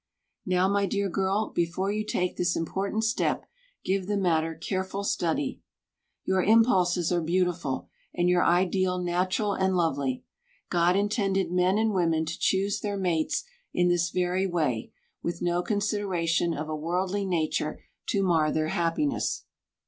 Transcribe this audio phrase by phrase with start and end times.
[0.47, 3.45] Now, my dear girl, before you take this important step,
[3.85, 5.61] give the matter careful study.
[6.25, 10.23] Your impulses are beautiful, and your ideal natural and lovely.
[10.71, 13.43] God intended men and women to choose their mates
[13.75, 14.91] in this very way,
[15.21, 19.45] with no consideration of a worldly nature to mar their happiness.